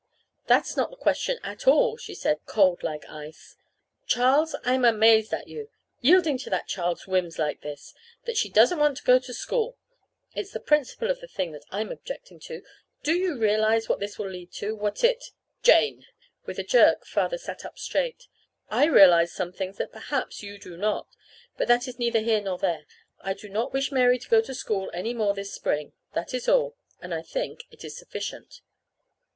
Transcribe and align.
"That's 0.47 0.75
not 0.75 0.89
the 0.89 0.95
question 0.97 1.37
at 1.43 1.67
all," 1.67 1.95
she 1.95 2.15
said, 2.15 2.43
cold 2.47 2.81
like 2.81 3.07
ice. 3.07 3.55
"Charles, 4.07 4.55
I'm 4.63 4.83
amazed 4.83 5.31
at 5.31 5.47
you 5.47 5.69
yielding 5.99 6.39
to 6.39 6.49
that 6.49 6.67
child's 6.67 7.05
whims 7.05 7.37
like 7.37 7.61
this 7.61 7.93
that 8.25 8.35
she 8.35 8.49
doesn't 8.49 8.79
want 8.79 8.97
to 8.97 9.03
go 9.03 9.19
to 9.19 9.31
school! 9.31 9.77
It's 10.33 10.53
the 10.53 10.59
principle 10.59 11.11
of 11.11 11.19
the 11.19 11.27
thing 11.27 11.51
that 11.51 11.65
I'm 11.69 11.91
objecting 11.91 12.39
to. 12.45 12.63
Do 13.03 13.13
you 13.15 13.37
realize 13.37 13.87
what 13.87 14.01
it 14.01 14.17
will 14.17 14.27
lead 14.27 14.51
to 14.53 14.75
what 14.75 15.03
it" 15.03 15.23
"Jane!" 15.61 16.07
With 16.47 16.57
a 16.57 16.63
jerk 16.63 17.05
Father 17.05 17.37
sat 17.37 17.63
up 17.63 17.77
straight. 17.77 18.25
"I 18.71 18.85
realize 18.85 19.31
some 19.31 19.51
things 19.53 19.77
that 19.77 19.91
perhaps 19.93 20.41
you 20.41 20.57
do 20.57 20.77
not. 20.77 21.15
But 21.57 21.67
that 21.67 21.87
is 21.87 21.99
neither 21.99 22.21
here 22.21 22.41
nor 22.41 22.57
there. 22.57 22.87
I 23.19 23.35
do 23.35 23.49
not 23.49 23.71
wish 23.71 23.91
Mary 23.91 24.17
to 24.17 24.29
go 24.29 24.41
to 24.41 24.55
school 24.55 24.89
any 24.95 25.13
more 25.13 25.35
this 25.35 25.53
spring. 25.53 25.93
That 26.15 26.33
is 26.33 26.49
all; 26.49 26.75
and 27.01 27.13
I 27.13 27.21
think 27.21 27.65
it 27.69 27.85
is 27.85 27.95
sufficient." 27.95 28.61